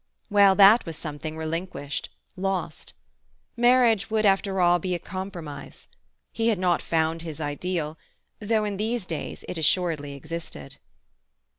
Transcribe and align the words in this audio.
Well, 0.31 0.55
that 0.55 0.83
was 0.87 0.97
something 0.97 1.37
relinquished, 1.37 2.09
lost. 2.35 2.93
Marriage 3.55 4.09
would 4.09 4.25
after 4.25 4.59
all 4.59 4.79
be 4.79 4.95
a 4.95 4.97
compromise. 4.97 5.87
He 6.31 6.47
had 6.47 6.57
not 6.57 6.81
found 6.81 7.21
his 7.21 7.39
ideal—though 7.39 8.63
in 8.65 8.77
these 8.77 9.05
days 9.05 9.45
it 9.47 9.59
assuredly 9.59 10.15
existed. 10.15 10.77